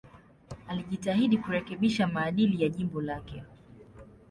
[0.67, 3.43] Alijitahidi kurekebisha maadili ya jimbo lake.